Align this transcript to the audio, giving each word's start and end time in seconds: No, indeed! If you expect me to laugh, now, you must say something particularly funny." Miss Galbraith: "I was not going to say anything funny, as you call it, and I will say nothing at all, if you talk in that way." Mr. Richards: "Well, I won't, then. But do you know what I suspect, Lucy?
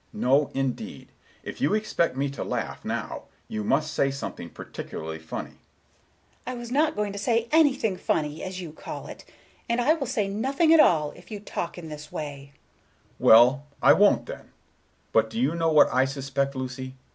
No, 0.13 0.49
indeed! 0.55 1.11
If 1.43 1.61
you 1.61 1.75
expect 1.75 2.15
me 2.17 2.27
to 2.31 2.43
laugh, 2.43 2.83
now, 2.83 3.25
you 3.47 3.63
must 3.63 3.93
say 3.93 4.09
something 4.09 4.49
particularly 4.49 5.19
funny." 5.19 5.49
Miss 5.49 5.57
Galbraith: 5.57 6.41
"I 6.47 6.53
was 6.55 6.71
not 6.71 6.95
going 6.95 7.13
to 7.13 7.19
say 7.19 7.47
anything 7.51 7.97
funny, 7.97 8.41
as 8.41 8.59
you 8.59 8.71
call 8.73 9.05
it, 9.05 9.23
and 9.69 9.79
I 9.79 9.93
will 9.93 10.07
say 10.07 10.27
nothing 10.27 10.73
at 10.73 10.79
all, 10.79 11.11
if 11.11 11.29
you 11.29 11.39
talk 11.39 11.77
in 11.77 11.89
that 11.89 12.11
way." 12.11 12.49
Mr. 12.51 12.55
Richards: 12.55 13.19
"Well, 13.19 13.63
I 13.79 13.93
won't, 13.93 14.25
then. 14.25 14.51
But 15.11 15.29
do 15.29 15.39
you 15.39 15.53
know 15.53 15.71
what 15.71 15.93
I 15.93 16.05
suspect, 16.05 16.55
Lucy? 16.55 16.95